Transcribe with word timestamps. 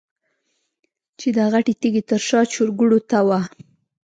چې 1.19 1.27
د 1.35 1.39
غټې 1.51 1.73
تيږې 1.81 2.01
تر 2.09 2.19
شا 2.27 2.41
چرګوړو 2.53 2.99
ته 3.09 3.19
وه. 3.27 3.39